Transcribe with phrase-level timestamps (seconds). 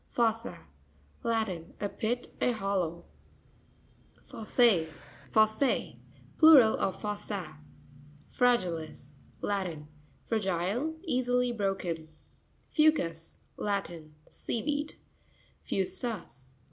[0.09, 1.75] Fo'ssa.—Latin.
[1.79, 3.05] A pit, a hollow.
[4.23, 7.59] Fos's.z.—Plural of fossa.
[8.31, 9.87] Fra'ainis.—Latin.—
[10.27, 12.07] Fragile; easily broken.
[12.71, 14.15] Fou'cus.—Latin.
[14.31, 14.95] Sea weed.
[15.63, 16.49] Fu'sus.